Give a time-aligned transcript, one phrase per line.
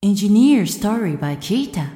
[0.00, 1.88] Engineer Story by Kita.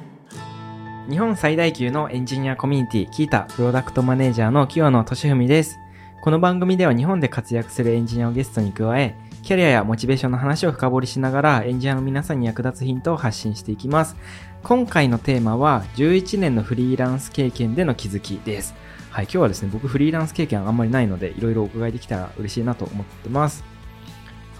[1.09, 5.79] 日本最大級のエンジニアコミュニティ、キータプロダクトマネージャーの清野俊文です。
[6.21, 14.17] この番組では日本で活躍するエンジニアをゲストに加え、キャリアやモチベーションの話を深掘りしながら、エンジニアの皆さんに役立つヒントを発信していきます。
[14.63, 18.75] 今回のテーマは、11年のフリーランス経験での気づきです。
[19.11, 23.72] はい、今日はですね、僕フリーランス経験あんまりないので、いろいろお伺いできたら嬉しいなと思ってます。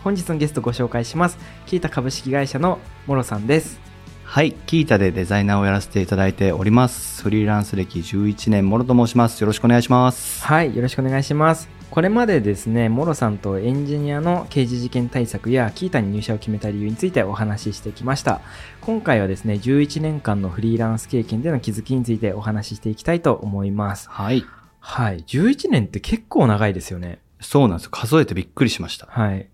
[0.04, 1.38] 本日のゲストご紹介します。
[1.66, 3.80] キータ株式会社のモロさんです。
[4.26, 7.24] はい、キータでデザイナーをやらせていただいております。
[7.24, 9.40] フリーランス歴11年、モロと申します。
[9.40, 10.44] よろしくお願いします。
[10.44, 11.70] はい、よろしくお願いします。
[11.90, 18.42] これまでですね、モロさんとエンジニアの刑事事件対策やキータに入社を決めた理由についてお話ししてきました。
[18.82, 24.10] 今回はですね、11年間のフリーランス経験での気づきについてお話ししていきたいと思います。
[24.10, 24.44] はい、
[24.80, 27.20] はい、11年って結構長いですよね。
[27.40, 27.92] そうなんですよ。
[27.92, 29.06] 数えてびっくりしました。
[29.10, 29.48] はい。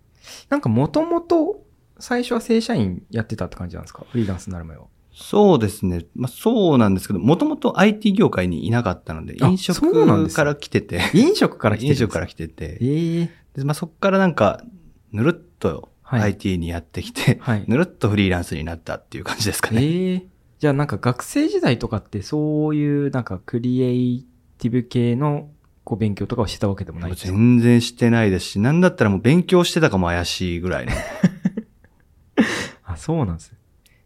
[0.50, 1.64] なんかもともと
[2.00, 4.06] 最初は正社員やってたって感じなんですか？
[4.10, 4.86] フリーランスになる前は。
[5.12, 6.06] そうですね。
[6.16, 14.64] まあそうなんですけど、もともと IT 業界にいなかったので、あ飲食から来てて、飲食から来てるんです飲食から来てて、ええでまあそこからなんか、
[15.12, 17.66] ぬるっとはい IT にやってきて、はい。
[17.68, 19.84] ぬるっとフリーランスになったっていう感じですかね。
[19.84, 20.26] ええ
[20.60, 24.26] じゃあなんか学生時代とかってそういうなんかクリエイ
[24.58, 25.50] ティブ系の
[25.90, 27.32] こう勉強とかをしてたわけでもないんですか？
[27.34, 30.92] 全然してないですし、なんだったらもう勉強してたかも怪しいぐらいの。
[32.86, 33.54] あ、そうなんです。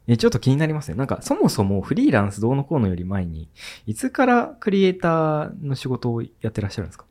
[0.07, 0.95] え、ちょっと気になりますね。
[0.97, 3.49] なんかそもそもフリーランスどうのこうのより前に、
[3.85, 7.05] いつからクリエイターの仕事をやってらっしゃるんですか？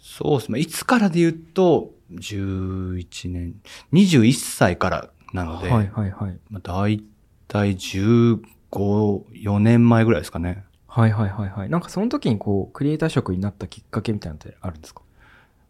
[0.00, 0.58] そうですね。
[0.60, 3.54] いつからで言うと、11年、
[3.92, 6.38] 21歳からなので、はいはいはい。
[6.50, 7.02] まあ、大
[7.48, 8.40] 体15、
[8.72, 10.64] 4年前ぐらいですかね。
[10.96, 11.68] はいはいはいはい。
[11.68, 15.02] なんかその時にこう、クリエイター職になったきっかけみたいなのってあるんですか？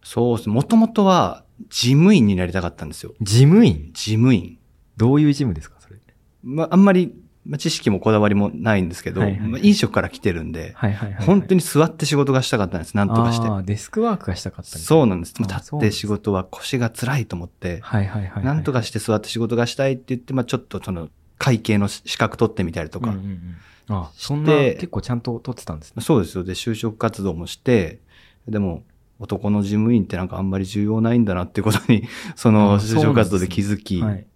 [0.03, 0.55] そうですね。
[0.55, 3.15] もともとは事務員になりたかったんですよ。
[3.23, 3.91] 事務員？
[3.95, 4.59] 事務員。
[4.99, 5.97] どういう事務ですかそれ？
[6.43, 7.15] まあ、あんまり、
[7.47, 11.27] まあ、知識もこだわりもないんですけど、はいはいはいまあ、飲食から来てるんで、はいはいはい、はい。
[11.27, 12.95] 本当に座って仕事がしたかったんです。
[12.95, 13.47] なんとかして。
[13.47, 15.35] あーデスクワークがしたかったそうなんです。
[15.39, 18.45] あ立って仕事は腰が辛いと思って、はいはいはいはい。
[18.45, 21.09] なんとかして座って仕事がしたいって言って、まあちょっとその
[21.39, 23.41] 会計の資格取ってみたりとか、うんうんうん
[23.89, 26.03] あ、そんな結構ちゃんと取ってたんですね。
[26.03, 26.45] そうですよ。
[26.45, 28.01] で、就職活動もして、
[28.49, 28.85] でも
[29.19, 32.05] 男の事務員ってなんかあんまり重要ないんだなっていうことに、
[32.37, 34.27] そのあ就職活動で気づき、はい。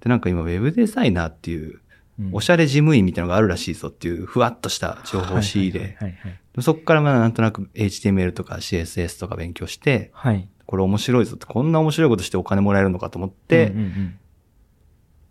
[0.00, 1.80] で、なんか今ウェブデザイナーっていう、うん
[2.32, 5.98] おしゃれ事務員みたいなのがあるらしいぞっていうふわっとした情報を仕入れ、
[6.60, 10.36] そこからまあなんとなく HTML とか CSS とか勉強して、はい。
[10.36, 10.48] はい。
[10.64, 14.18] これ面白いぞって、こんな面白いことしてお金もらえるのかと思って、うんうんうん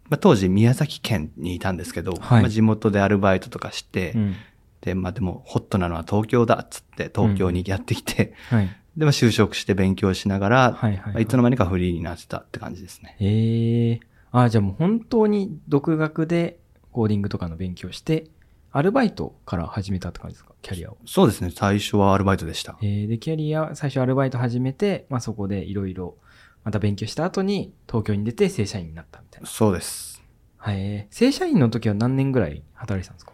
[0.09, 4.35] まあ、当時宮崎県にいたんですけど、はいまあ、地元でアルバイトとかして、うん
[4.81, 8.67] で、まあでもホットなのは東京だっつって東京にやってきて、はい。
[8.95, 13.16] で、まあ就職して勉強しながら、はいはいはいまあ、いつの間にかフリーになってたって感じですね。
[13.19, 13.99] へえ。
[14.31, 16.59] あ、じゃあもう本当に独学で
[16.91, 18.27] コーディングとかの勉強して、
[18.72, 20.53] アルバイトから始めたって感じですか？
[20.61, 20.97] キャリアを。
[21.07, 21.49] そうですね。
[21.49, 22.77] 最初はアルバイトでした。
[22.83, 26.16] えー、で、キャリア、最初アルバイト始めて、まあそこでいろいろ
[26.65, 29.47] また勉強した後に東京に出て正社員になったみたいな。
[29.47, 30.21] そうです。
[30.57, 30.75] はい。
[30.79, 33.31] えー正社員の時は何年ぐらい働いてたんですか？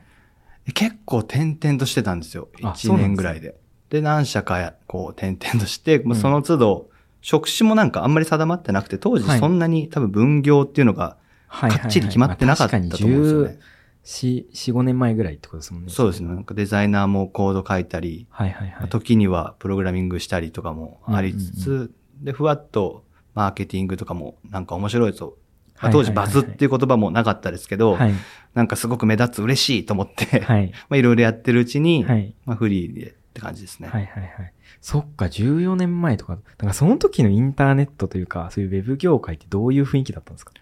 [0.73, 2.49] 結構転々としてたんですよ。
[2.59, 3.55] 1あそうなんですね年ぐらいで。
[3.89, 6.89] で、何社かやこう転々として、もうその都度、
[7.21, 11.17] 職種もなんかあんまり定まってなくて、当時はいそんなに多分分業っていうのが
[11.49, 13.59] かっちり決まってなかったと思うんですよね。
[14.03, 15.89] 4、4、5年前ぐらいってことですもんね。
[15.91, 16.29] そうですね。
[16.29, 18.89] なんかデザイナーもコード書いたり、はいはいはい。
[18.89, 23.03] 時にはプログラミングしたりとかもありつつ、うんで、ふわっと
[23.33, 25.35] マーケティングとかもなんか面白いぞ。
[25.81, 28.13] まあ当時バズっていう言葉もなかったですけど、はい。
[28.53, 30.71] なんかすごく目立つ嬉しいと思って、はい。
[30.89, 32.33] まあいろいろやってるうちに、はい。
[32.45, 33.87] まあフリーでって感じですね。
[33.87, 34.53] はいはいはい。
[34.81, 36.35] そっか、14年前とか。
[36.35, 40.53] だからその時のインターネットというか、そういうウェブ業界ってどういう雰囲気だったんですか？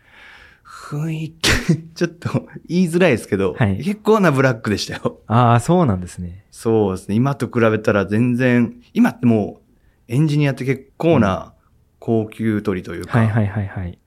[0.66, 1.50] 雰囲気、
[1.96, 5.20] ちょっと言いづらいですけど、はい結構なブラックでしたよ。
[5.28, 6.46] ああ、そうなんですね。
[6.52, 7.16] そうですね。
[7.16, 9.72] 今と比べたら全然、今ってもう
[10.08, 11.54] エンジニアって結構な
[12.00, 14.00] 高級取りというか、はいはいはいはい。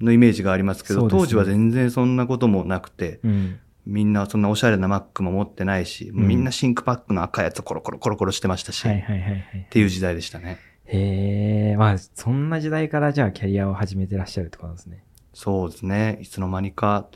[0.00, 3.58] のイメージがありますけど、ね当時は全然そんなこともなくて、うん。
[3.84, 9.66] みんなそんなおしゃれな Mac も持ってないし、うんみんなシンクパックの赤いやつコロコロコロコロしてましたし、はいっはいはいはい。
[9.70, 10.58] ていう時代でしたね。
[10.84, 15.04] へえ、まあ、そんな時代からじゃあキャリアを始めてらっしゃるってことですね。
[15.34, 16.18] そうですね。
[16.20, 17.08] いつの間にか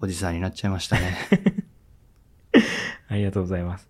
[0.00, 1.16] おじさんになっちゃいましたね。
[3.08, 3.88] ありがとうございます。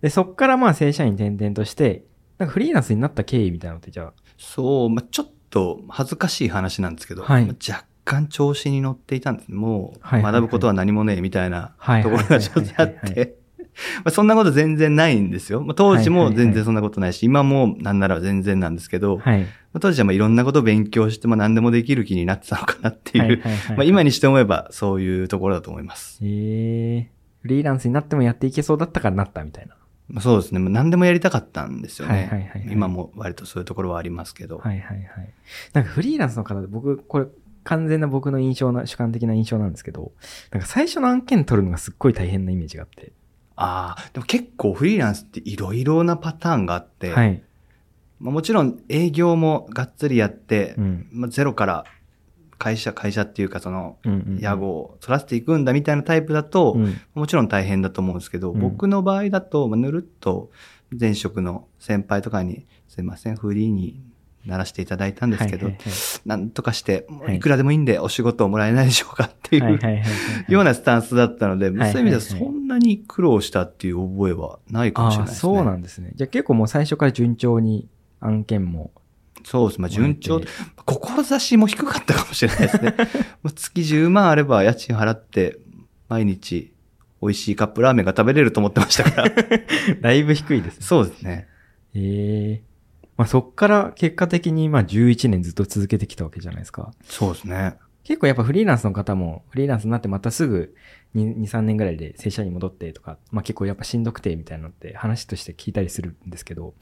[0.00, 2.04] で、そっからまあ正社員転々として、
[2.38, 9.56] なんかフリーランスになった経緯みたいなのってじゃあ、そう、まあ、ちょっと恥ずかしい話なんですけど、はいまあ若干調子に乗っていたんですね。
[9.56, 13.36] もう学ぶことは何もねえみたいなはいところがちょっとあって。
[13.98, 15.60] まあそんなこと全然ないんですよ。
[15.62, 19.40] まあ、当時も全然そんなことないし、今もなんなら全然なんですけど、はい。
[19.42, 23.42] まあ当時はまあいろんなことを勉強しても何でもできる気になってたのかなっていう、
[23.76, 26.20] まあ今にして思えばそういうところだと思います。
[26.22, 27.10] ええ
[27.42, 29.76] フリーランスになってもやっていけそうだったからなったみたいな。
[30.08, 30.60] まあそうですね。
[30.60, 32.14] まあ何でもやりたかったんですよね。
[32.14, 34.58] はいはいはいはい今も割とそういうところはありますけど。
[34.58, 35.32] はいはいはい。
[35.72, 37.26] なんかフリーランスの方で僕、これ
[37.64, 40.12] 完全な僕の印象な、主観的な印象なんですけど、
[40.52, 43.12] なんか最初の案件取るのがすっごい大変なイメージがあって。
[43.56, 47.42] ああ、でも結構フリーランスっていろいろなパターンがあって、はい。
[48.20, 51.08] まあ、もちろん営業もがっつりやって、うん。
[51.10, 51.84] まあ、ゼロから
[52.58, 54.38] 会社、会社っていうかその、うんうんうん。
[54.38, 57.00] 屋号を取らせていくんだみたいなタイプだと、うん。
[57.14, 60.50] もちろん大変だと思うんですけど、うん僕の場合だと、まあ、ぬるっと
[60.98, 64.00] 前職の先輩とかに、すいません、フリーに
[64.46, 65.70] ならせていただいたんですけど、
[66.24, 69.78] なんとかして、いいくらでもいいんでお仕事をもらえないでしょうかっていう。
[70.48, 75.40] ようなスタンスだったので、はいそういう意味ではそんなに苦労したっていう覚えはないかもしれないですね。
[75.40, 76.12] そうなんですね。
[76.14, 77.88] じゃあ結構もう最初から順調に
[78.20, 78.92] 案件も。
[79.44, 79.80] そうです。
[79.80, 80.40] まあ、順調。
[80.86, 82.94] 志も低かったかもしれないですね。
[83.54, 85.58] 月10万あれば家賃払って、
[86.08, 86.72] 毎日
[87.20, 89.34] 美味しいカップラーメンが食べれると思ってましたから。
[90.00, 90.82] だいぶ低いですね。
[90.82, 91.48] そうですね。
[91.94, 92.62] ええ
[93.16, 96.92] まあそっから結果的にまあ11年ずっと続けてきたわけじゃないですか。
[97.04, 97.76] そうですね。
[98.04, 100.76] 結構やっぱフリーランスの方も、フリーランスになってまたすぐ
[101.16, 106.74] 2、2 3年ぐらいで正社員に戻ってとか、まあ結構やっぱしんどくてみたいなのって話として聞いたりするんですけど、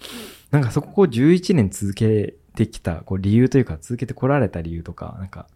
[0.50, 5.47] なんかそこを11年続けてきたこう理由というか、続けてこられた理由とか、なんか、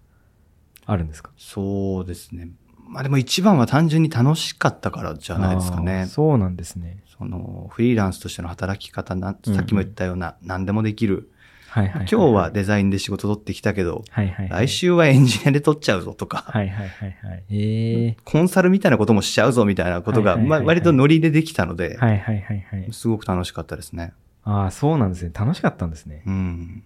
[0.87, 1.31] あるんですか？
[1.37, 2.51] そうですね。
[2.87, 6.07] まあでも一番は単純に楽しかったからじゃないですかね。
[6.07, 7.03] そうなんですね。
[7.19, 11.31] その、フリーランスとしての働き方な、さっきも言ったような、何でもできる。
[11.69, 12.07] はいはい。
[12.11, 14.67] 今日はデザインで仕事取ってきたけど、はいはいはい。
[14.67, 17.45] 来週はエンジニアで取っちゃうぞとか、はいはいはいはい。
[17.51, 22.89] ええコンサルみたいなこともしちゃうぞみたいなことが、はいはいはいはいまあ割とノリでできたので、はいはいはいはい。
[22.93, 24.15] すごく楽しかったですね。
[24.51, 25.31] ああ、そうなんですね。
[25.35, 26.23] 楽しかったんですね。
[26.27, 26.83] うん。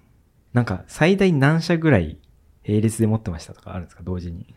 [0.52, 2.18] なんか最大何社ぐらい
[2.66, 4.02] 並列で持ってましたとかあるんですか？
[4.02, 4.54] 同時に。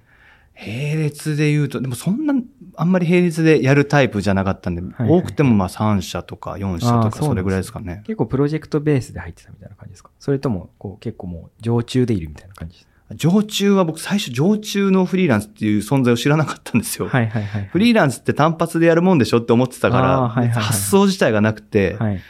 [0.57, 2.33] 並列で言うと、でもそんな、
[2.77, 8.03] あんまり並列でやるタイプじゃなかったんで、はい多くてもまあ3社とか4社とかそれぐらいですかね。
[8.05, 10.11] 結構プロジェクトベースで入ってたみたいな感じですか？
[10.17, 17.07] それとも、こう結構もう常駐でいるみたいな感じです常駐は僕最初常駐のフリーランスっていう存在を知らなかったんですよ。
[17.07, 17.65] はいはいはい。
[17.65, 22.21] フリーランスって単発でやるもんでしょって思ってたから、はいはいはい発想自体がなくて、はい。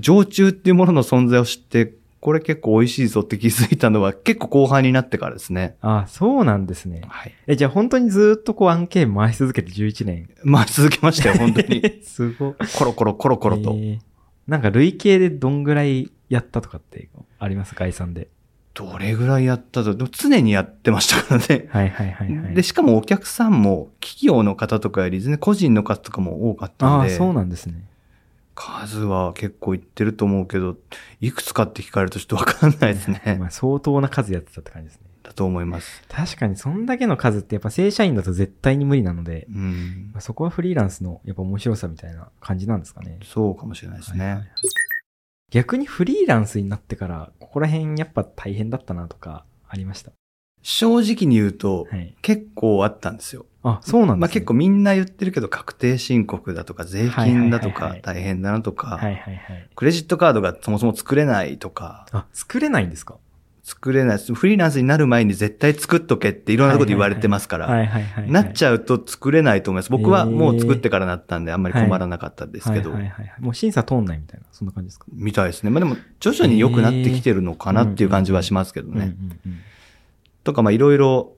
[0.00, 5.76] 常駐っていうものの存在を知って、これ結構美味しいぞって気づいたのは結構後半になってからですね。
[5.82, 7.02] ああ、そうなんですね。
[7.06, 7.32] はい。
[7.46, 10.30] え、じゃあ本当にずっとこう案件回し続けて11年。
[10.42, 11.82] まあ続けましたよ、本当に。
[12.02, 12.54] すごい。
[12.78, 13.72] コロコロコロコロと。
[13.72, 13.98] えー
[14.46, 17.08] なんか累計でどんぐらいやったとかって
[17.38, 17.74] あります？
[17.74, 18.28] 概算で。
[18.74, 21.66] どれぐらいやったと、常にやってましたからね。
[21.70, 22.54] はいはいはいはい。
[22.54, 27.84] で、しかもお客さんも企業の方とかより全然個人の方とかも多かったああ、んで、そうなんですね。
[28.54, 30.76] 数は結構いってると思うけど、
[31.20, 33.36] いくつかって聞かれるとちょっとわかんないですね。
[33.40, 35.06] まあ相当な数やってたって感じですね。
[35.22, 36.02] だと思います。
[36.08, 40.18] 確かにそんだけの数ってやっぱ正社員だと絶対に無理なので、うんま。
[40.18, 43.18] あ、そこはフリーランスのやっぱ面白さみたいな感じなんですかね。
[43.24, 44.34] そうかもしれないですね。
[44.34, 44.44] はい
[45.50, 50.10] 逆にフリーランスになってから、ここら辺やっぱ大変だったなとかありました？
[50.62, 52.16] 正直に言うと、はい。
[52.22, 53.46] 結構あったんですよ。
[53.64, 54.20] あ、そうなんですね。
[54.20, 59.00] まあ結構みんな言ってるけど、確定申告だとか、税金だとか大変だなとか。
[59.74, 63.16] クレジットカードがそもそも作れないとか、あ、作れないんですか？
[63.66, 64.18] 作れない。
[64.18, 68.30] フリーランスになる前に絶対作っとけっていろんなこと言われてますから、はいはいはいはい。
[68.30, 69.90] なっちゃゃうと作れないと思います。
[69.90, 73.40] 僕はもう作ってからなったんであんまり困らなかったですけど、はいはいはいはい。
[73.40, 75.06] もう審査通んないみたいな、そんな感じですか？
[75.10, 75.70] みたいですね。
[75.70, 79.14] まあでも徐々に良くなってきてるのかなっていう感じはしますけどね。
[80.42, 81.32] とかまあいろいろ、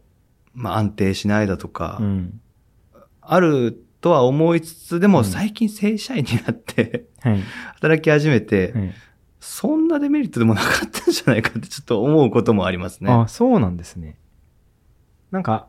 [0.56, 2.40] まあ安定しないだとか、うん。
[3.20, 7.40] あるとは思いつつ、でもうん最近正社員になってはい。
[7.74, 8.94] 働き始めて、はい
[9.38, 13.12] そんなデメリットでもなかったんじゃないかってちょっと思うこともありますね。
[13.12, 14.18] あ、そうなんですね。
[15.30, 15.68] なんか、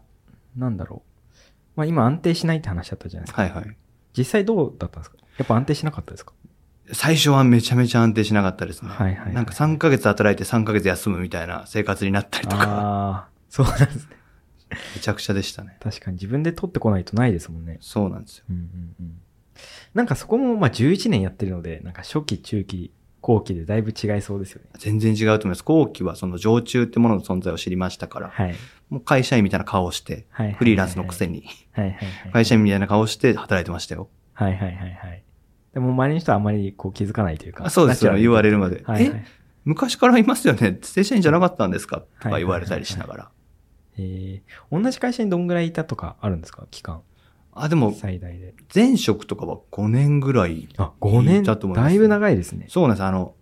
[0.56, 1.42] なんだろう。
[1.76, 3.44] まあ今安定しないって話だったじゃないですか。
[3.44, 3.78] はいはい。
[4.18, 5.18] 実際どうだったんですか？
[5.38, 6.34] やっぱ安定しなかったですか？
[6.92, 8.90] 最初はめちゃめちゃ安定しなかったですね。
[8.90, 14.18] はいはいはいなんか3ヶ月働いて3ヶ月休むみたいな生活になったりとか、ああ、そうなんですね。
[14.96, 15.78] めちゃくちゃでしたね。
[15.80, 17.78] 確かに自分で取ってこないとないですもんね。
[17.82, 18.46] そうなんですよ。
[18.50, 19.14] うんうんうん。
[19.94, 24.70] なんかそこもまあ11年やってるので、なんか初期、中期、後期でだいぶ違いそうですよね。
[24.78, 25.64] 全然違うと思います。
[25.64, 28.56] 後期はその常駐ってものの存在を知りましたから、はい。
[28.90, 30.54] もう会社員みたいな顔をして、はい。
[30.54, 32.32] フリーランスのくせに、はいはいはい。
[32.32, 34.10] 会社員みたいな顔をして働いてましたよ。
[34.34, 35.24] はいはいはいはい。
[35.74, 37.66] でも周りの人はあんまりこう気づかないというか。
[37.66, 38.84] あそうですよ、言われるまで。
[38.86, 39.26] はいはいえ、
[39.66, 42.02] 昔からいますよね正社員じゃなかったんですか？
[42.22, 43.32] とか言われたりしながら。
[43.98, 46.68] えー、同じ会社にどんぐらいいたとかあるんですか？
[46.72, 47.02] 期間。
[47.52, 48.54] あ、でも、最大で。
[48.74, 50.70] 前職とかは5年ぐらい。
[50.78, 51.44] あ、5年？
[51.44, 52.68] だと思いますだいぶ長いですね。
[52.70, 53.04] そうなんです。
[53.04, 53.34] あの、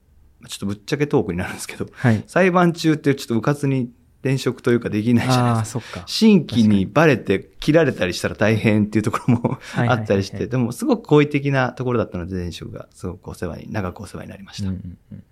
[0.48, 2.24] ちょっとぶっちゃけトークになるんですけど、はい。
[2.28, 5.80] 裁判中ってちょっとうかつに転職というかできないじゃないですか。
[5.82, 6.04] そっか。
[6.08, 14.70] 新規にバレて切られたりしたら大変っていうところもあったりして、でもすごく好意的なところだったので、前職がすごくお世話に、長くお世話になりました。
[14.70, 15.24] うんうんうん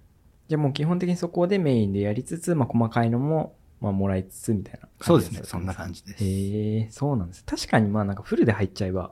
[0.49, 5.41] じゃあもう基本的にそこでメインでやりつつ、まあ細かいのも、まあもらいつつみたいなそうですね。
[5.43, 6.23] そんな感じです。
[6.23, 7.43] へえ、そうなんです。
[7.43, 9.11] 確かにまあなんかフルで入っちゃえば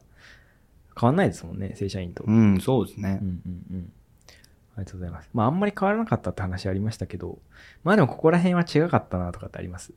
[0.99, 2.23] 変わんないですもんね、正社員と。
[2.25, 3.27] うん、そうですねうん。
[3.45, 3.91] うんうん。
[4.77, 5.29] ありがとうございます。
[5.33, 7.37] まああんまり変わらなかったって話ありましたけど、
[7.83, 9.91] まあでもここら辺は違かったなとかってあります？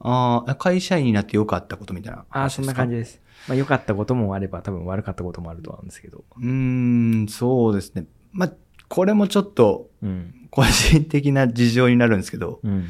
[0.00, 3.00] ああ、会社員になって良かったことみたいなああ、そんな感じじ。
[3.00, 3.20] です。
[3.48, 6.24] まあ良かったこともあれば多分悪かったこともあるとは思うんですけど。
[6.36, 8.06] うーん、そうですね。
[8.32, 8.52] まあ、
[8.88, 10.34] これもちょっとうん。
[10.50, 12.86] 個人的な事情になるんですけど、うん。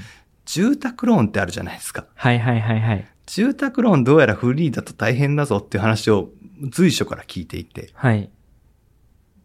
[0.49, 2.07] 住宅ローンってあるじゃないですか。
[2.14, 3.07] はいはいはいはい。
[3.26, 6.31] 住宅ローンどうやらフリーだと大変だぞっていう話を
[6.71, 8.31] 随所から聞いていて、はい。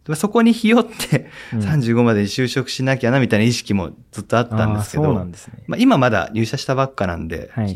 [0.05, 5.63] でそこにひよってうん35までに就職しなきゃなみたいな意識もずっとあったんですけど、うなんですね。
[5.67, 7.75] まあ、今まだ入社したばっかなんで、はい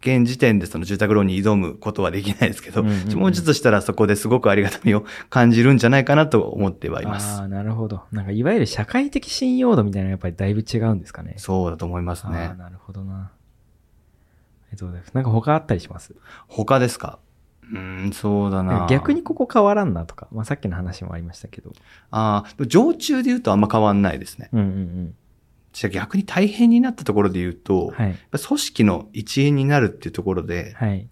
[0.00, 7.42] 現時点でその住宅ローンに挑むことはできないですけど、うんうんうんもうちょっとしたらそこですごくありがたみを感じるんじゃないかなと思ってはいますあ。
[7.42, 8.02] あ、なるほど。
[8.12, 11.34] なんかいわゆる社会的信用度みたいなのがやっぱりだいぶ違うんですかね。
[11.38, 12.54] そうだと思いますああ、ね。
[12.56, 13.14] なるほどな。
[13.14, 13.30] あ
[14.70, 15.14] りがとうございます。
[15.14, 16.14] なんか他あったりします？
[16.46, 17.18] 他ですか？
[17.70, 18.86] うーん、そうだな。
[18.88, 20.28] 逆にここ変わらんなとか。
[20.30, 21.72] まあさっきの話もありましたけど。
[22.10, 24.48] ああ、常駐で言うとあんま変わんないですね。
[24.52, 25.14] うんうん
[25.78, 27.94] じゃあ逆に大変になったところで言うと、うん。
[27.94, 28.16] はい。
[28.46, 31.08] 組織の一員になるっていうところで、はい。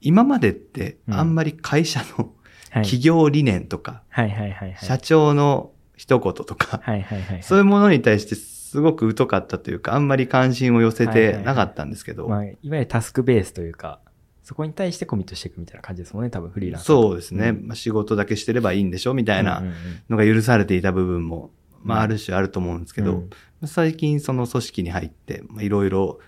[0.00, 2.32] 今までってうんあんまり会社の
[2.70, 2.82] はい。
[2.84, 4.76] 企業理念とか、はいはいはいはい。
[4.80, 7.42] 社長の一言とか、はいはいはいはい。
[7.42, 14.00] そういうものに対してすごく疎かったというか、あんまり関心を寄せてなかったんですけど、まあ、いわゆるタスクベースというか、
[14.42, 16.84] そこに対してコミットしていくみたいな感じですもんね、多分フリーランス。
[16.84, 19.76] そうですね、まあ、仕事だけしてればいいんでしょみたいなうんうんうん
[20.10, 21.50] のが許されていた部分も、
[21.82, 23.30] まあうんある種あると思うんですけど、うん
[23.64, 26.20] 最近その組織に入って、まあいろいろ、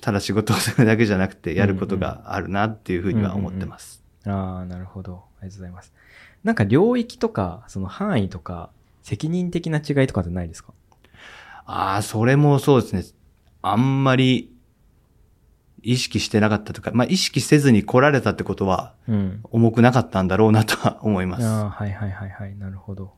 [0.00, 4.02] ただ仕事をするだけじゃなくてやることがあるなっていうふうには思ってます。
[4.24, 5.24] ああ、なるほど。
[5.40, 5.92] ありがとうございます。
[6.42, 8.70] なんか領域とか、その範囲とか、
[9.02, 10.72] 責任的な違いとかってないですか？
[11.66, 13.04] ああ、それもそうですね。
[13.62, 14.50] あんまり
[15.82, 19.40] 意識してなかったとか、まあ意識せずに来られたってことはうん。
[19.50, 21.46] 重くなかったんだろうなとは思います。
[21.46, 22.56] ああ、はいはいはいはい。
[22.56, 23.12] なるほど。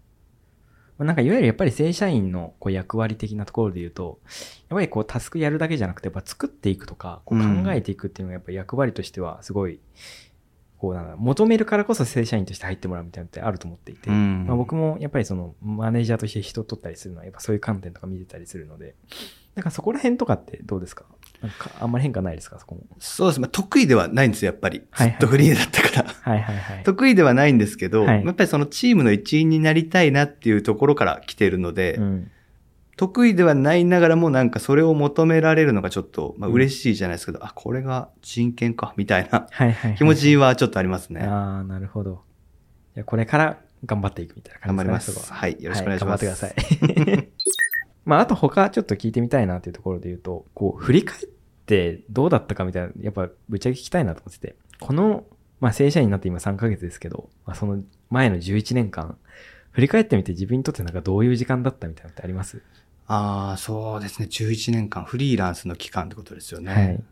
[1.02, 4.20] まあなんかいわゆるやっぱり正社員のこう役割的なところで言うと、
[4.68, 9.80] やっぱりこうタスクやるだけじゃなくて、やっぱ作っていくとか、こううん考えていくっていうのがやっぱり役割としてはすごい、
[10.78, 14.46] こうなんだ、求めるからこそ正社員として入ってもらうみたいなのってあると思っていて、うん。
[14.46, 18.94] まあ、僕もやっぱりそのマネージャーとして人を取ったりするのは、やっぱそういう観点とか見てたりするので、
[19.56, 21.04] なんかそこら辺とかってどうですか？
[21.80, 22.82] あんまり変化ないですかそこも？
[22.98, 23.40] そうです。
[23.40, 24.80] まあ得意ではないんですよ、やっぱり。
[24.80, 26.08] ずはいはいっとフリーだったから。
[26.08, 26.82] はいはいはい。
[26.84, 32.30] 得意ではないんですけど、はいやっぱりそのチームの一員になりたいなっていうところから来ているので、うん。
[32.98, 39.96] 得意ではないながらもなんかそれを求められるのがちょっと、まあ、うん嬉しいじゃないですけど、あ、これが人権か、みたいなはいはいはい。
[39.96, 41.22] 気持ちはちょっとありますね。
[41.22, 42.22] ああ、なるほど。
[42.94, 45.24] じゃあこれから頑張っていくみたいな感頑張じですかね。
[45.24, 45.32] ります。
[45.32, 45.56] はい。
[45.64, 46.24] よろしくお願いします。
[46.26, 47.28] 頑張ってください。
[48.04, 51.28] まあ、あと他ちょっと聞いてみたいなっていうところで言うと、こう、振り返っ
[51.66, 55.24] てどうだったかみたいな、やっぱぶっちゃけ聞きたいなと思ってて、この、
[55.60, 59.16] まあ、正社員になって今3ヶ月ですけど、まあ、その前の11年間、
[59.70, 62.60] 振り返ってみて自分にとってなんかどういう時間だったみたいなのってあります？
[63.06, 64.26] ああ、そうですね。
[64.30, 66.72] 11年間フリーランスの期間ってことですよね。
[66.72, 67.02] はい。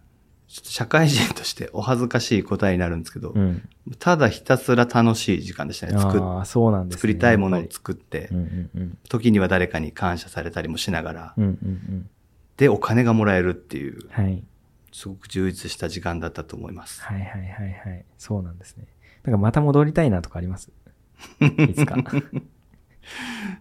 [0.51, 3.63] ちょっと社会人としてお恥ずかしい答えになるんですけど、うん。
[4.01, 5.93] ただひたすら楽しい時間でしたね。
[5.97, 6.99] 作っああ、そうなんですね。
[6.99, 8.99] 作りたいものを作って、りうんうんうん。
[9.09, 12.11] 時には誰かに感謝されたりもしながら、うんうんうん。
[12.57, 14.43] で、お金がもらえるっていう、はい。
[14.91, 17.01] すごく充実した時間だったと思います。
[17.01, 17.49] はいはいはい
[17.89, 18.05] はい。
[18.19, 18.87] そうなんですね。
[19.23, 20.73] なんかまた戻りたいなとかあります？
[21.41, 21.97] いつか。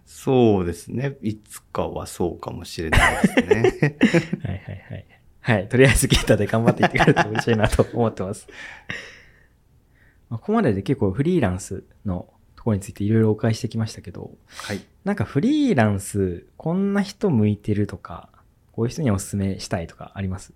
[0.04, 1.16] そうですね。
[1.22, 3.36] いつかはそうかもしれないです
[3.80, 3.98] ね。
[4.44, 5.06] はいはいはい。
[5.40, 5.68] はい。
[5.68, 8.46] とりあえずギターで頑張っていってくれると嬉しいなと思ってます。
[10.28, 14.80] まあここまでで結構フリーランスのところについていろいろお伺いしてきましたけど、はい。
[15.04, 18.28] なんかフリーランス、こんな人向いてるとか、
[18.72, 20.52] こういう人にお勧めしたいとかあります？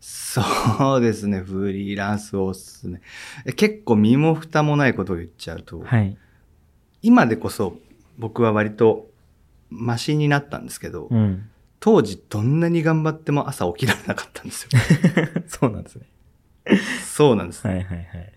[0.00, 1.40] そうですね。
[1.40, 3.00] フリーランスおすすめ。
[3.44, 6.16] え結構身も蓋もないことを言っちゃうと、はい。
[7.02, 7.76] 今でこそ
[8.16, 9.10] 僕は割と
[9.70, 11.50] マシになったんですけど、うん。
[11.80, 14.70] 当時どんなに頑張っても朝起きられなかったんですよ。
[15.46, 16.06] そうなんですね。
[17.04, 17.66] そうなんです。
[17.66, 18.32] はいはいはい。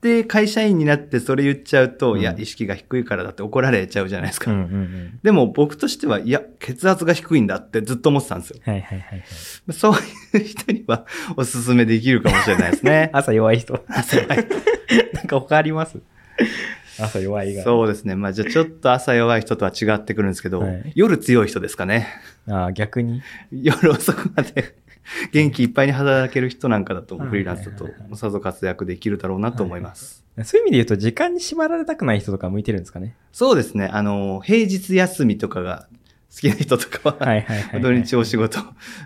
[0.00, 4.52] で会社員になってそれ言っちゃうと、うんいや、意識が低いからだって怒られちゃうじゃないですか。
[4.52, 5.20] うんうんうん。
[5.24, 8.60] でも僕としては、いや、血圧が低いんだってずっと思ってたんですよ。
[8.64, 9.24] はいはいはいは
[9.70, 9.72] い。
[9.72, 9.94] そう
[10.38, 11.04] いう人には
[11.36, 13.10] おすすめできるかもしれないですね。
[13.12, 13.84] 朝弱い人。
[13.88, 14.46] 朝弱い
[15.14, 15.98] なんか他あります
[16.98, 17.62] 朝弱いが。
[17.62, 18.16] そうですね。
[18.16, 22.08] まあじゃあちょっと朝弱い人とは違ってくるんですけど、はい夜強い人ですかね。
[22.48, 23.22] ああ、逆に？
[23.50, 24.76] 夜遅くまで
[25.32, 30.24] 元気いっぱいに働ける人なんかだと、はいフリーランスだと、さぞ活躍できるだろうなと思います。
[30.44, 33.16] そういう意味で言うと、時間に縛られたくない人とか向いてるんですかね？
[33.32, 33.88] そうですね。
[33.92, 35.88] あの、平日休みとかが
[36.32, 37.80] 好きな人とかは。
[37.80, 38.60] 土日お仕事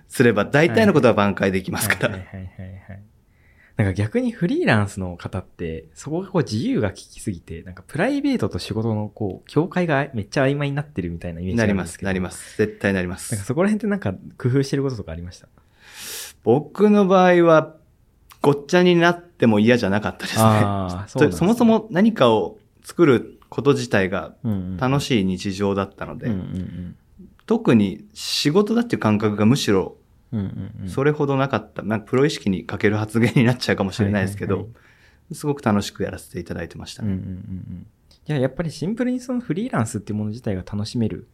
[0.08, 2.10] すれば大体のことは挽回できますから。
[2.10, 3.02] はいはいはいはいはい。
[3.76, 12.04] なんか逆にフリーランスの方って、そこがこう自由が利きすぎて、なんかプライベートと仕事のこう、境界がめっちゃ曖昧になってるみたいなイメージなります。
[12.04, 12.56] なります。
[12.58, 13.44] 絶対なりまなんかす。
[13.44, 15.48] そこら辺ってなんか工夫してることとかありました？
[16.44, 17.76] 僕の場合は、
[18.40, 20.42] ごっちゃになっても嫌じゃなかったですね。
[20.44, 24.34] ああ、そね そもそ、も何かを作ること自体が
[24.78, 26.30] 楽ししい日常だったので、
[27.46, 29.96] 特に仕事だっていう感覚がむしろ
[30.32, 30.40] うん。
[30.40, 30.88] うんうんうん。
[30.88, 34.72] それほどなかった、なんかプロ意識に欠ける発言になっちゃうかもしれないですけど、はいはい
[35.34, 37.12] すごく楽しくやらせていただいてましたね。
[37.12, 37.86] うんうんうんうん。
[38.26, 41.28] いや、やっぱりシンプルにそのフリーランスっていうもの自体が楽しめる。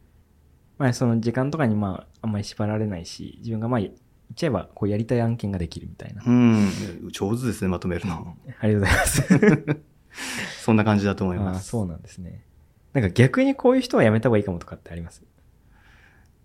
[0.77, 3.93] まあ、その時間とかにまあ、あんまり縛られないし、自分がまあ、言っ
[4.35, 6.23] ちゃえば、こうやりたい案件ができるみたいな。
[6.25, 6.69] うん、
[7.11, 8.37] 上手ですね、まとめるの。
[8.61, 9.81] ありがとうございます。
[10.63, 11.67] そんな感じだと思います。
[11.67, 12.43] そうなんですね。
[12.93, 15.23] なんか逆にこういう人はやめた方がいいかもとかってあります？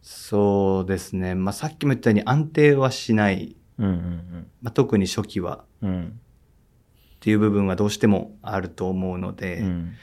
[0.05, 1.35] そうですね。
[1.35, 3.57] まあ、さっきも言ったように安定はしない。
[3.79, 5.91] うんうんまあ、特に初期はうん。
[5.91, 6.05] うん。
[6.05, 9.95] っていう部分はどうしてもあると思うので、うん。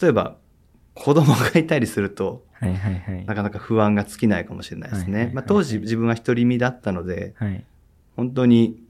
[0.00, 0.36] 例えば
[0.92, 3.24] 子供がいたりすると、はいはいはい。
[3.24, 5.26] なかなか不安が尽きないかもしれないですはいはいはい。
[5.28, 7.64] ねまあ、当時自分は独り身だったので、はい。
[8.14, 8.82] 本当に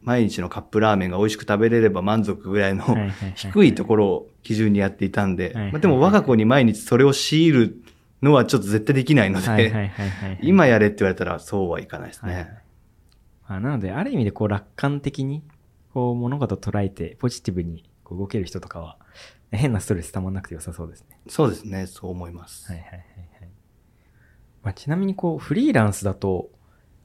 [0.00, 2.84] 毎日のカップラーメンが美味しく食べれれば満足ぐらいの
[3.34, 7.83] 低いところを基準にやっていたんで、はいはいはいまあでも我が子に毎日それを強いる
[8.24, 9.92] のはちょっと絶対できないので。
[10.42, 12.58] 今やれって言われたらそうはいかないですはいはいね。
[13.46, 15.44] あなので、ある意味でこう楽観的に、
[15.92, 18.98] こう物事を捉えて、ポジティブにこう動ける人とかは、
[19.52, 21.20] 変なストレス溜まんなくて良さそうですね。
[21.28, 22.72] そうですね、そう思います。
[22.72, 23.04] はいはいはいはい。
[24.62, 26.48] まあ、ちなみにこう、フリーランスだと、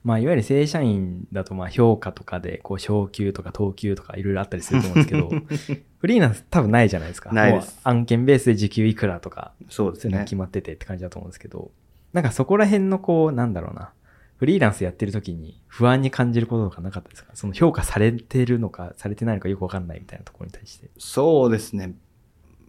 [0.04, 7.34] まあ、いわゆる正社員だと、まあ、評価とかで、こう、昇給とか等級とかいろいろあったりすると思うんですけど、 フリーランス多分ないじゃないですか。
[7.34, 10.36] ないです案件ベースで時給いくらとか、そうですね決。
[10.38, 11.72] まっててって感じだと思うんですけど、
[12.14, 13.92] なんかそこら辺のこう、なんだろうな、
[14.38, 17.32] フリーランスやってる時に不安に感じることとかなかったですか？
[17.36, 20.90] その評価されてるのか、されてないのかよくわかんないみたいなところに対して。
[20.98, 21.96] そうですね。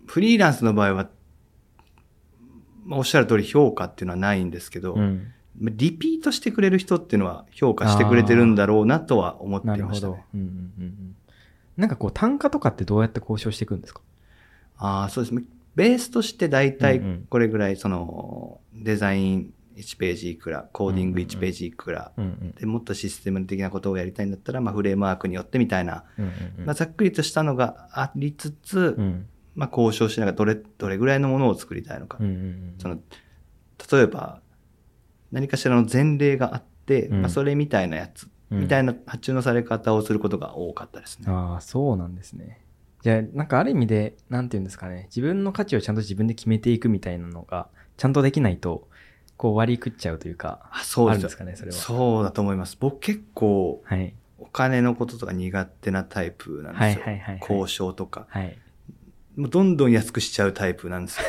[0.07, 1.11] フリーランスの場合は、
[2.85, 5.29] まあ、おっしゃる通り評価っていうのはないんですけど、うん。
[5.61, 10.25] リピートしてくれる人っていうのは評価してくれてるんだろうなとは思ってましたね。。
[10.35, 11.17] うんうんうんうん。
[11.77, 14.01] なんかこう、単価とかってどうやって交渉していくんですか？
[14.79, 15.43] ああ、そうですね。
[15.75, 22.53] ベースとして大体これぐらい、その、デザイン1ページいくら、コーディング1ページいくら、うんうん。
[22.53, 32.19] でもっとシステム的なことをやりたいんだったら、まあ、フレームワークによってみたいな、うんうんうんまあ、ざっくりとしたのがありつつ、うんまあ、交渉しながらどれ、どれぐらいのものを作りたいのか。
[32.21, 32.99] うんうんうんその、
[33.91, 34.41] 例えば、
[35.33, 41.27] 何かしらの前例があって、うんまあ、それみたいなやつ、うんみたいな発注のされ方をすることが多かったですね。
[41.29, 42.65] ああ、そうなんですね。
[43.03, 48.89] じゃあ、なんかある意味で、なんていうんですかね、自分の価値をちゃんと自分で決めていくみたいなのが、ちゃんとできないと、
[49.37, 51.77] こう割り食っちゃうというか、あそうですあるんですかね、それは。
[51.77, 52.77] そうだと思います。
[52.81, 54.15] 僕結構、はい。
[54.39, 57.05] お金のこととか苦手なタイプなんですよ。
[57.05, 58.27] はいはいはいはい交渉とか。
[58.31, 58.59] はい。
[59.37, 61.25] もうどんどん安くしちゃうタイプなんですよ。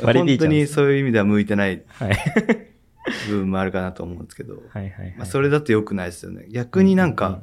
[0.02, 2.16] 本当にそういう意味では向いてないはい。
[3.28, 4.54] 部分もあるかなと思うんですけど。
[4.54, 5.14] はいはいはい。
[5.16, 6.46] まあ、それだと良くないですよね。
[6.50, 7.42] 逆になんか、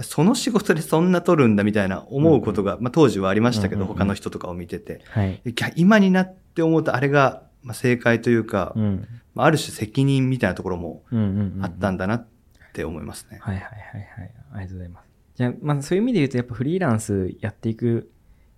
[0.00, 5.02] その仕事でそんな取るんだみたいな思うことが、まあ当時はありましたけど、うんうんうん他の人とかを見てて。
[5.10, 5.42] はい。
[5.76, 9.06] 今になって思うとあれが、まあ、正解というか、うん。
[9.34, 11.64] まあある種責任みたいなところもうんうんうん。
[11.64, 12.26] あったんだなっ
[12.72, 13.38] て思いますね。
[13.40, 13.72] はいはいはい
[14.20, 14.32] はい。
[14.54, 15.08] ありがとうございます。
[15.34, 18.10] じゃあ、まあそういう意味で言うと、やっぱフリーランスやっていく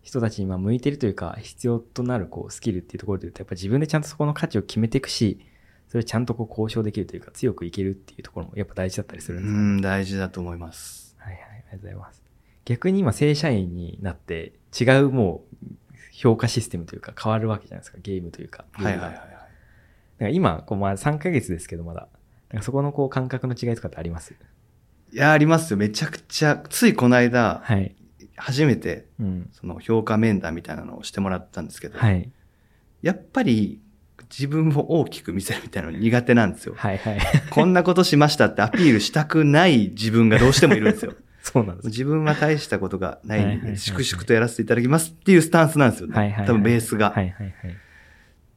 [0.02, 5.40] 人たちにまあ向いてるというか、必要となるこうスキルっていうところで言うと、やっぱ自分でちゃんとそこの価値を決めていくし、
[5.88, 11.16] それをちゃんとこう交渉できるというか、強くいけるっていうところもやっぱ大事だったりすうるんですか、ん、大事だと思います。
[11.18, 12.22] はいはい、ありがとうございます。
[12.64, 15.66] 逆に今正社員になって、違うもう
[16.12, 18.64] 評価システムというか変わるわけじゃないですか、ゲームというか。
[18.72, 19.14] はいはいはいはい。
[19.14, 19.36] だか
[20.18, 22.08] ら今、こうまあ3ヶ月ですけどまだ。
[22.50, 24.34] なんかそこのこう感覚の違いとかってあります？
[25.12, 25.76] いや、ありますよ。
[25.76, 27.94] めちゃくちゃ、ついこの間、はい。
[28.36, 29.48] 初めて、うん。
[29.52, 32.30] その評価面談みたいなのをしてもらったんですけど、はい。
[33.02, 33.80] やっぱり
[34.30, 36.74] 自分を大きく見せるみたいなの苦手なんですよ。
[36.76, 37.18] はいはい。
[37.50, 41.14] こんなことしましたってアピールしたくない自分がどうしてもいるんですよ。
[41.42, 41.88] そうなんです。
[41.88, 46.14] 自分は大したことがないんで、粛々とやらせていただきますっていうスタンスなんですよね。
[46.14, 46.46] はいはいはい。
[46.46, 47.10] 多分ベースが。
[47.10, 47.70] はいはいはい。
[47.70, 47.74] っ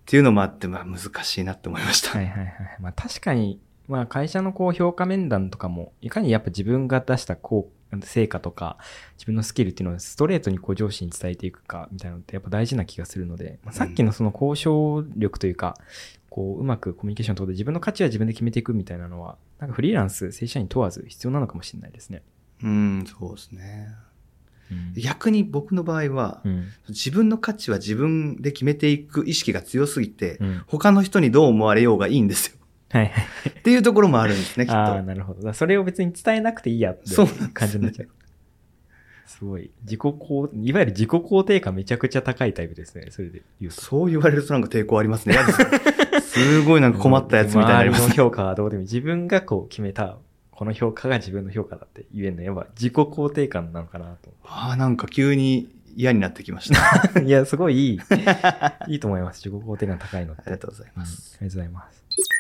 [0.06, 2.12] ていうのもあって、まあ難しいなって思いました。
[2.12, 2.52] はいはいはい。
[2.80, 8.78] まあ確かに、まあ会社のこう評価面談とかも、いかにやっぱ自分が出したこう、成果とか、
[9.18, 15.76] 自分のスキルっていうのをストレートにこう上司に伝えていくか、みたいなのってやっぱ大事な気がするので、まあ、さっきのその交渉力というか、
[16.30, 22.24] こう、うまくコミュニケーションを取って自分の価値は自分で決めていくみたいなのは、なんかフリーランス、正社員問わず必要なのかもしれないですね。
[22.64, 23.90] うん、そうですね。
[24.72, 24.94] うん。
[24.96, 26.66] 逆に僕の場合は、うん。
[26.90, 30.64] 自分の価値は自分で決めていく意識が強すぎて、うん。
[30.68, 32.58] 他の人にどう思われようがいいんですよ。
[32.92, 33.50] はいはい。
[33.50, 34.78] っていうところもあるんですね、 きっと。
[34.78, 35.54] ああ、なるほど。
[35.54, 37.16] それを別に伝えなくていいやって
[37.54, 38.10] 感じになっちゃう。
[39.26, 39.72] すごい。
[39.84, 43.08] 自己肯、いわゆる自己肯定感めちゃくちゃ高いタイプですね。
[43.10, 43.82] それで言うと。
[43.82, 45.36] そう言われるとなんか抵抗ありますね。
[46.22, 48.88] す すごいなんか困ったやつみたいになります周りの評価はどうでもいい。
[48.88, 50.18] 自分がこう決めた、
[50.52, 54.32] この評価が自分の評価だって言えるのやっぱ自己肯定感なのかなと。
[54.44, 56.80] ああ、なんか急に嫌になってきました。
[57.16, 58.00] あ いや、すごいいい。
[58.88, 59.38] いいと思います。
[59.38, 60.44] 自己肯定感高いのって。
[60.46, 61.38] りがとうございます。
[61.42, 62.35] りがとうございます。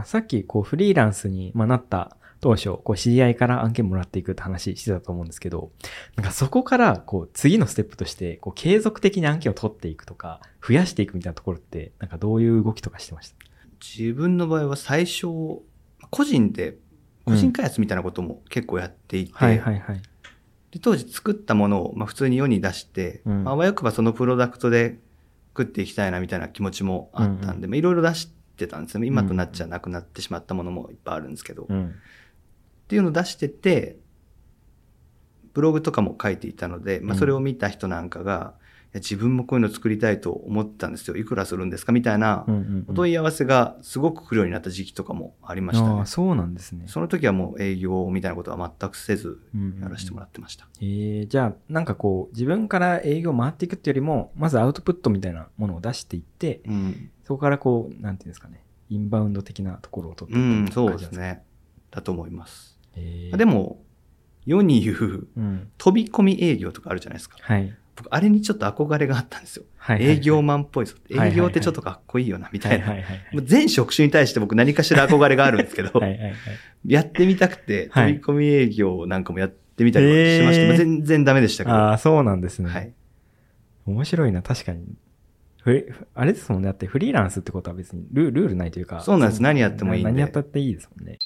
[0.00, 5.72] まあ、さっき、こう、フリーランスに、まあ、なった当初、こう、知り合いから案件もらっていくって話してたと思うんですけど、
[6.16, 13.36] なんかそこから、こう、次のステップとして、こう、継続的に案件を取っていくとか、増やしていくみたいなところって、なんかどういう動きとかしてました？
[13.78, 15.26] 自分の場合は最初、
[16.08, 16.78] 個人で、
[17.26, 20.02] 個人開発みたいなことも結構やっていて、はいはいはい。
[20.70, 23.44] で当時作ったものを、まあ、普通に世に出して、うん。
[23.44, 24.98] まああわよくばそのプロダクトで
[25.48, 29.06] 食っていきたいなみたいな気持ちもあったんで、まあいろいろ出してたんですよね。
[29.06, 31.64] 今となっちゃなくなってしまったものもいっぱいあるんですけど。
[31.64, 31.94] っうん。
[32.86, 33.98] ていうのを出してて、
[35.52, 38.54] ブログとかも書いていたので、まあ、それを見た人なんかが、
[38.94, 41.16] 自分もこういうの作りたいと思ったんですよ。
[41.16, 41.92] いくらするんですか？
[41.92, 46.06] みたいなうんうんお問い合わせがすごく来るようになった時期とかもありましたね。
[46.06, 46.84] そうなんですね。
[46.88, 50.66] その時はもう営業みたいなことは全くせずうんやらせてもらってました。
[50.80, 57.10] えー、じゃあ、なんかこう、自分から営業回っていくっていうよりも、まずアウトプットみたいなものを出していって、うん。
[57.24, 60.96] そこからこう、なんていうんですかね、インバウンド的なところを取ってういくん、そう。
[60.98, 61.44] ですね。
[61.92, 62.76] だと思います。
[62.96, 63.82] えーでも、
[64.46, 65.68] 世に言ううん。
[65.78, 67.36] 飛び込み営業とかあるじゃないですか。
[67.40, 67.72] はい。
[68.02, 69.64] 僕、あれにちょっと憧れがあったんですよ。
[69.76, 70.94] はいはいはい営業マンっぽいぞ。
[71.10, 72.86] はいはいはい営業ってちょっとかっこいいよな、みたいな。
[72.86, 76.34] はいはいはい もう全職種に対して僕何かしら憧れがあるんですけど、はいはいはい。
[76.86, 80.62] やってみたくて、はい飛び込み営業なんかもやってみたりしました。
[80.62, 81.76] へーまあ全然ダメでしたけど。
[81.76, 82.70] ああ、そうなんですね。
[82.70, 82.92] はい。
[83.86, 84.84] 面白いな、確かに。
[86.14, 86.66] あれですもんね。
[86.66, 89.00] だってフリーランスってことは別にルルールないというか。
[89.00, 91.18] そうなんです何やってもいいんで何やったっていいですもんね。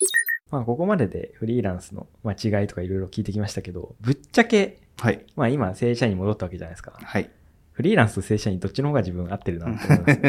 [0.55, 5.27] まあ、ここまででフリーランスのまあ違いとかいろいろ聞いてきましたけど、ぶっちゃけ、はい。
[5.35, 6.93] まあ今正社員に戻ったわけじゃないですか。
[6.97, 7.29] はい。
[7.73, 10.21] フリーランスと正社員どっちの方が自分合ってるなと思います。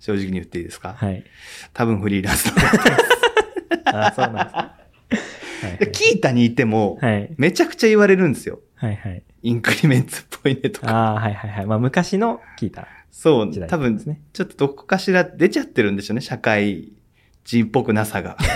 [0.00, 1.22] 正直に言っていいですか、はい。
[1.72, 2.96] 多分フリーランスの方が
[3.84, 4.58] ああ、そうなんですか。
[4.58, 7.32] はいでキータにいても、はい。
[7.36, 8.60] めちゃくちゃ言われるんですよ。
[8.74, 9.22] はいはい。
[9.42, 10.90] インクリメンツっぽいねとか。
[10.90, 11.66] ああ、はいはいはい。
[11.66, 12.88] まあ昔の聞いた。
[13.12, 16.92] そう多分ですね、ちょっとどこかしら出ちゃってるんでしょうね、社会
[17.46, 18.36] 人っぽくなさが。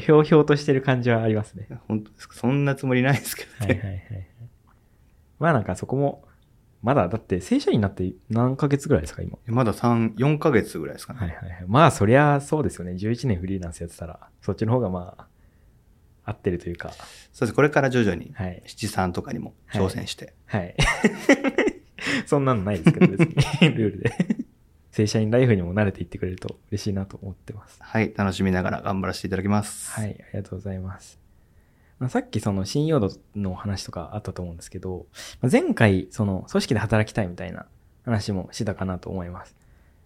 [0.00, 1.68] ひょうひょうとしてる感じはありますね。
[1.88, 2.34] 本当ですか？
[2.36, 3.74] そんなつもりないですけどね。
[3.74, 4.28] はいはいはいはい。
[5.38, 6.24] まあなんかそこも、
[6.82, 9.38] まだだって正社員になって何ヶ月ぐらいですか今？
[9.46, 11.18] まだ3、4ヶ月ぐらいですかね。
[11.20, 11.64] はいはいはい。
[11.68, 12.92] まあそりゃそうですよね。
[12.92, 15.26] 11年フリーランスやってたら、そっちの方がまあ、
[16.24, 16.90] 合ってるというか。
[17.32, 17.54] そうです。
[17.54, 18.62] これから徐々に、はい。
[18.66, 20.34] 七三とかにも挑戦して。
[20.46, 20.74] はい。
[22.26, 23.34] そんなのないですけど別に、
[23.76, 24.12] ルールで。
[24.92, 27.78] 正社員ライフにも慣れていってくれると嬉しいなと思ってます。
[27.82, 28.12] はい。
[28.14, 29.90] 楽しみながら頑張らせていただきます。
[29.90, 31.18] はい、ありがとうございます。
[31.98, 35.06] まあ、さっきその信用度の話とかあったと思うんですけど、
[35.40, 37.66] まあ前回その組織で働きたいみたいな
[38.04, 39.56] 話もしたかなと思います。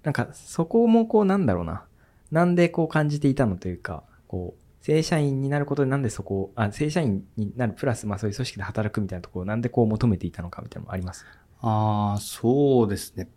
[0.02, 1.84] なんかそこもこうなんだろうな。
[2.30, 11.24] なんでこう感じていたのというか、こう、正社員になることでなんでそこを、あ、正社員になるプラス、まあそういう組織で働くみたいなところをなんでこう求めていたのかみたいなのもあります？
[11.60, 13.28] ああ、そうですね。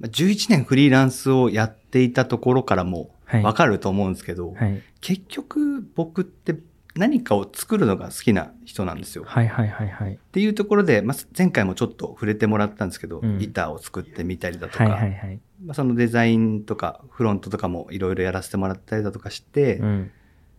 [0.00, 3.42] まあ11年フリーランスをやっていたところからもはい。
[3.42, 4.82] わかると思うんですけど、はい。
[5.00, 6.56] 結局僕って
[6.94, 9.24] 何かを作るのが好きな人なんですよ。
[9.26, 10.14] はいはいはいはい。
[10.14, 15.40] っていうところで、まあ、前回もちょっと触れてもらったんですけど、うんギターを作ってみたりだとか、はいはいはい。
[15.64, 20.10] まあ、そのデザインとかフロントとかもいろいろやらせてもらったりだとかして、うん。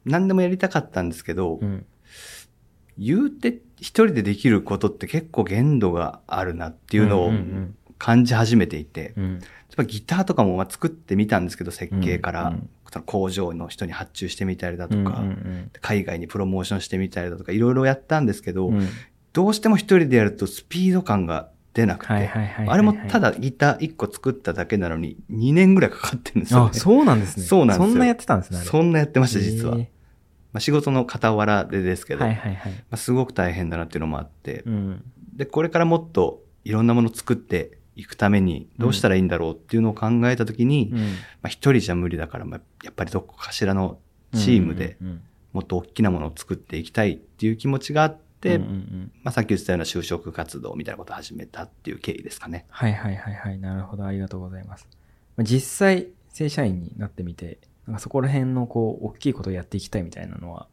[0.05, 1.85] 何でもやりたかったんですけど、うん。
[2.99, 7.31] 言うて一人でできることって結構限度があるなっていうのを
[7.99, 9.23] 感じ始めていて、うん。
[9.23, 9.33] うん。
[9.33, 9.41] やっ
[9.75, 12.55] ぱギターとかもまあ作ってみたんですけど、設計から、
[13.05, 15.23] 工場の人に発注してみたりだとか、
[15.81, 18.71] 海外にプロモーションしてみたりだとか、いろいろやったんですけど、
[19.33, 26.71] どうしても一人でやるとスピード感が出なくて、あれもただギター1個作っただけなのに2年ぐらいかかってるんですよ、ね。
[26.73, 27.45] あ、そうなんですね。
[27.45, 28.59] そうなんですよそんなやってたんですね。
[28.59, 29.77] そんなやってました、実は。
[29.77, 29.91] へ
[30.51, 32.25] まあ、仕事の傍らでですけど。
[32.25, 32.35] ま
[32.91, 35.03] あ、すごく大変だなっていうのもあって、うん。
[35.35, 41.05] で、これからもっといろんなものを作っていくためにどうしたらいいんだろうっていうのを考えたときに、まうん。
[41.43, 43.99] あ、一人じゃ無理だから、まあ、やっぱりどこかしらの
[44.33, 44.97] チームで
[45.51, 52.65] もっと大きなものを作っていきたいっていう気持ちがあって、うんうんうんまあ、さっき言ってたような就職活動みたいなことを始めたっていう経緯ですかね。
[52.69, 53.59] はいはいはいはい。
[53.59, 54.05] なるほど。
[54.05, 54.87] ありがとうございます。
[55.35, 60.67] まあ実際、正社員になってみて、なんかそこら辺のこう、大きいことをやっていきたいみたいなのは、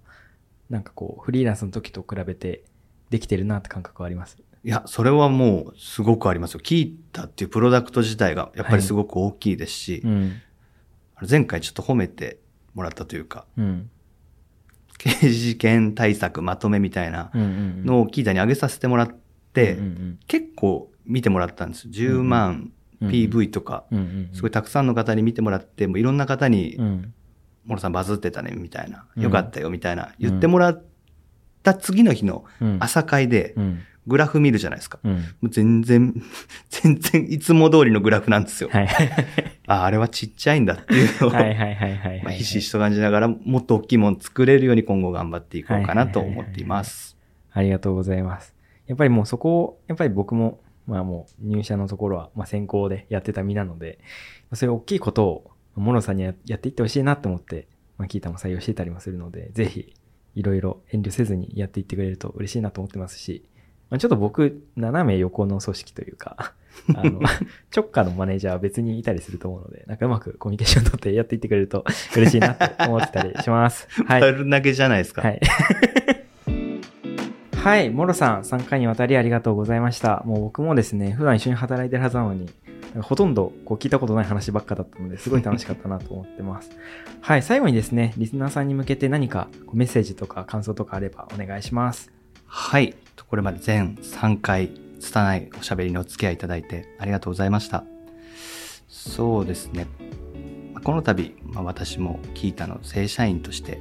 [0.70, 2.62] なんかこう、フリーランスの時と比べて
[3.10, 4.38] できてるなって感覚はあります。
[4.64, 6.60] いや、それはもうすごくありますよ。
[6.60, 10.32] キータっていうプロダクト自体がやっぱりすごく大きいですし、うん。
[11.28, 12.40] 前回ちょっと褒めて
[12.74, 13.90] もらったというか、うん。
[14.98, 17.84] 刑事事件対策まとめみたいなうんうんうん。
[17.84, 19.14] のをキータに上げさせてもらっ
[19.52, 21.86] て、うんうん結構見てもらったんです。
[21.86, 24.30] 10万うんうん PV とか、うんうんうん。
[24.32, 27.14] すごいたくさんの方に見てもらって、もういろんな方に、うん。
[27.66, 30.84] モロさんバズってたね、みたいな、うんよかったよ、みたいな、言ってもらっ
[31.66, 32.76] た次の日のうん。
[32.80, 33.80] 朝会でう、ん。
[34.06, 35.00] グラフ見るじゃないですか。
[35.02, 35.12] うん。
[35.12, 36.14] もう全然、
[36.70, 38.70] 全然いつも通りのグラフなんですよ。
[38.70, 39.10] はいはい
[39.66, 47.16] あ、あれはちっちゃいんだっていうのを、ひしひしと感じながら、もっと大きいもの作れるように今後頑張っていこうかなと思っています。
[47.52, 48.54] ありがとうございます。
[48.86, 53.98] やっぱりもうそこを、やっぱり僕も、まあもう入社のところは、まあ先行でやってた身なので、
[54.52, 57.66] そういう大きいことを、モロさんにややっていってほしいなと思って、
[57.98, 59.92] まあキータも採用してたりもするので、ぜひ、
[60.36, 63.42] いろいろ遠慮せずにやっていってくれると嬉しいなと思ってますし、
[63.90, 66.52] まあ、ちょっと僕、斜め横の組織というか、
[66.94, 67.20] あの、
[67.74, 73.88] 直下のマネージャーは別にいたりすると思うので、なんかうまくコミュニケーション取ってやっていってくれると嬉しいなと思ってたりします。
[74.04, 74.20] はい。
[74.20, 75.22] 丸投げじゃないですか。
[75.22, 75.40] はい。
[77.54, 80.22] はい、モロさん、3回にわたりありがとうございました。
[80.26, 82.48] もう僕もですね、普段一緒に働いてるはずなのに、
[83.02, 86.70] ほとんどこう聞いたことない話ばっかだったので、すごい楽しかったなと思ってます。
[87.20, 92.12] はい、最後にですね、リスナーさんに向けて何かこうメッセージとか感想とかあればお願いします。
[92.46, 92.94] はい。
[93.28, 97.84] これまで全3回、拙いおしゃべりにお付き合いいただいてありがとうございました。
[98.88, 99.86] そうですね。
[100.72, 103.80] まこの度、まあ、私もキータの正社員として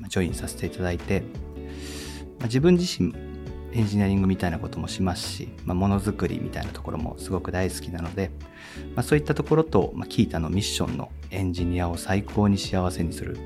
[0.00, 1.22] まジョインさせていただいて、
[2.38, 3.14] まあ自分自身
[3.74, 8.30] エンジニアリングみたいなこともしますし、まあ、ものづくりみたいなところもすごく大好きなので、
[8.94, 13.40] まあ、そういったところと、まあ、キータのミッションのエンジニアを最高に幸せにするっ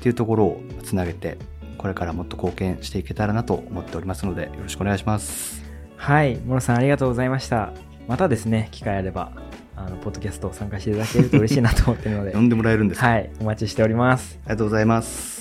[0.00, 1.38] ていうところをつなげて
[1.76, 7.72] これからもっと貢献していけたらなと思っておりますのでよろしくお願いしますはい、モロさんありがとうございました。
[8.06, 9.32] またですね、機会あれば、
[9.76, 14.38] あの、ポッドキャスト参加していただけると嬉しいなと思ってるので呼、 んでもらえるんですか、はい、お待ちしております。
[14.44, 15.37] ありがとうございます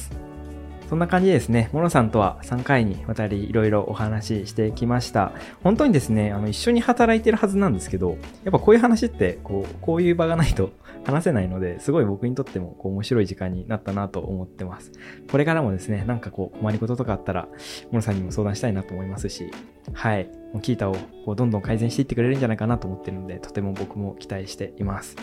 [0.89, 5.33] そんな感じですね、モロさんとは3回にわたりいろいろお話ししてきました。
[5.61, 8.11] 本当にですね、あの一緒に働いてるはずなんですけど、
[8.45, 10.71] やっぱこういう話ってこう、こういう場がないと
[11.03, 14.93] 話せないので、すごい僕にとってもこう面白い時間になったなと思ってます。
[15.29, 17.49] これからもですね、なんかこう困りごととかあったら、
[17.91, 19.51] モロさんにも相談したいなと思いますし、
[19.91, 20.95] はい、もうキータを
[21.25, 25.17] こうどんどん改善していってくれるんじゃないかなと思ってるので、とても僕も期待しています。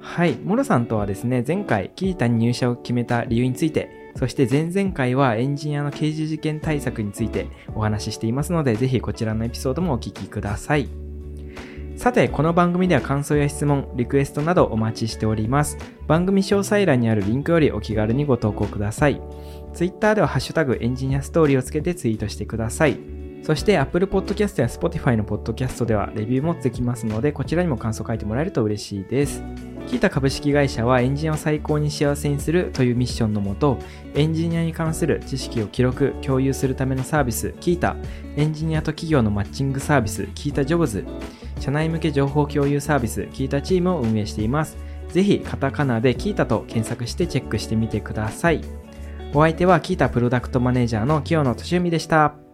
[0.00, 10.88] はい、モロさんとはですね、前回キータに入社を決めた理由について、そして前々回はエンジニアの刑事事件対策についてお話ししていますので、ぜひこちらのエピソードもお聞きください。
[11.96, 15.78] さて、この番組では感想や質問、リクエストなどお待ちしております。
[16.06, 19.20] 番組詳細欄にあるリンクよりお気軽にご投稿ください。
[19.74, 23.15] Twitter ではハッシュタグエンジニアストーリーをつけてツイートしてください。
[23.46, 29.40] そして Apple Podcast や Spotify の Podcast ではレビューもできますので、こちらにも感想書いてもらえると嬉しいです。
[29.86, 33.78] キータ株式会社はエンジニアを最高に幸せにするというミッションのもと、
[34.16, 37.94] エンジニアに関する知識を記録、共有するためのサービス、キータ、
[38.34, 41.04] エンジニアと企業のマッチングサービス、キータジョブズ、
[41.60, 44.76] 社内向け情報共有サービス、キータチームを運営しています。
[45.10, 48.60] ぜひ、カタカナでキータと検索してチェックしてみてください。
[49.32, 52.45] お相手はキータプロダクトマネージャーの清野俊文でした。